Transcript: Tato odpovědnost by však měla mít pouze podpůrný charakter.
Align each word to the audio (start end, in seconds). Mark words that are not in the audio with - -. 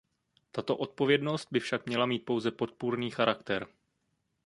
Tato 0.51 0.77
odpovědnost 0.77 1.47
by 1.51 1.59
však 1.59 1.85
měla 1.85 2.05
mít 2.05 2.25
pouze 2.25 2.51
podpůrný 2.51 3.11
charakter. 3.11 3.67